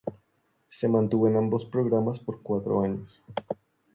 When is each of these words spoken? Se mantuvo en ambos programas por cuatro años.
Se 0.67 0.87
mantuvo 0.87 1.27
en 1.27 1.35
ambos 1.35 1.63
programas 1.63 2.17
por 2.17 2.41
cuatro 2.41 2.81
años. 2.81 3.21